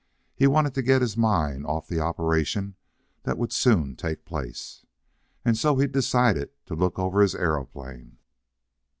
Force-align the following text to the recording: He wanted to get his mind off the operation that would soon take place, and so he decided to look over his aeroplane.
He 0.35 0.47
wanted 0.47 0.73
to 0.73 0.81
get 0.81 1.03
his 1.03 1.15
mind 1.15 1.63
off 1.67 1.87
the 1.87 1.99
operation 1.99 2.73
that 3.21 3.37
would 3.37 3.53
soon 3.53 3.95
take 3.95 4.25
place, 4.25 4.83
and 5.45 5.55
so 5.55 5.75
he 5.75 5.85
decided 5.85 6.49
to 6.65 6.73
look 6.73 6.97
over 6.97 7.21
his 7.21 7.35
aeroplane. 7.35 8.17